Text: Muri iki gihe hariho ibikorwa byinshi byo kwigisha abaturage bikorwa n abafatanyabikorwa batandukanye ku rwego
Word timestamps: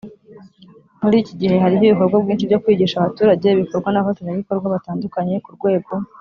Muri 1.03 1.15
iki 1.23 1.33
gihe 1.39 1.55
hariho 1.63 1.83
ibikorwa 1.85 2.15
byinshi 2.23 2.47
byo 2.49 2.59
kwigisha 2.63 2.95
abaturage 2.97 3.47
bikorwa 3.59 3.89
n 3.91 3.97
abafatanyabikorwa 3.97 4.73
batandukanye 4.75 5.35
ku 5.45 5.51
rwego 5.57 5.91